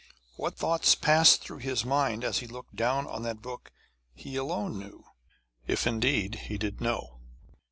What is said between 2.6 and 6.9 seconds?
down on that book he alone knew, if indeed he did